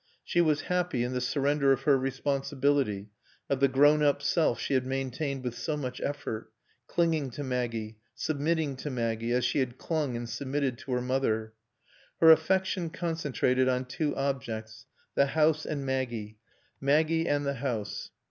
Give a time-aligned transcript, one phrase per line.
[0.23, 3.11] She was happy in the surrender of her responsibility,
[3.51, 6.51] of the grown up self she had maintained with so much effort,
[6.87, 11.53] clinging to Maggie, submitting to Maggie, as she had clung and submitted to her mother.
[12.19, 16.39] Her affection concentrated on two objects, the house and Maggie,
[16.79, 18.09] Maggie and the house.